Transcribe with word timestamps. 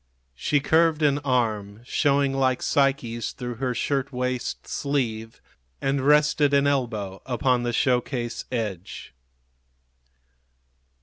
She 0.33 0.59
curved 0.61 1.03
an 1.03 1.19
arm, 1.19 1.81
showing 1.85 2.33
like 2.33 2.63
Psyche's 2.63 3.33
through 3.33 3.57
her 3.57 3.75
shirt 3.75 4.11
waist 4.11 4.65
sleeve, 4.65 5.39
and 5.79 6.01
rested 6.01 6.55
an 6.55 6.65
elbow 6.65 7.21
upon 7.27 7.61
the 7.61 7.71
show 7.71 8.01
case 8.01 8.45
edge. 8.51 9.13